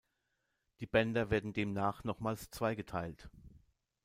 [0.79, 3.29] Die Bänder werden demnach nochmals zweigeteilt.